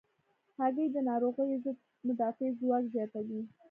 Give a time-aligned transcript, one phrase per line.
[0.59, 3.41] هګۍ د ناروغیو ضد مدافع ځواک زیاتوي.